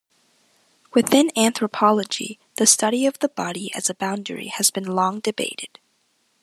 [0.95, 5.77] Within anthropology, the study of the body as a boundary has been long debated.